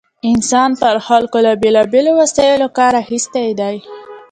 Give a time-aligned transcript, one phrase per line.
[0.31, 3.75] انسان پر خلکو له بېلا بېلو وسایلو کار اخیستی دی.